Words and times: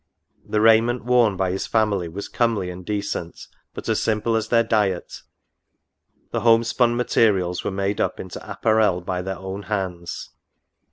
The 0.43 0.61
raiment 0.61 1.05
worn 1.05 1.37
by 1.37 1.51
his 1.51 1.67
family 1.67 2.07
was 2.07 2.27
comely 2.27 2.71
and 2.71 2.83
decent, 2.83 3.45
but 3.75 3.87
as 3.87 4.01
simple 4.01 4.35
as 4.35 4.47
their 4.47 4.63
diet; 4.63 5.21
the 6.31 6.39
home 6.39 6.63
spun 6.63 6.95
materials 6.95 7.63
were 7.63 7.69
made 7.69 8.01
up 8.01 8.19
into 8.19 8.51
apparel 8.51 9.01
by 9.01 9.21
their 9.21 9.37
own 9.37 9.61
hands. 9.61 10.31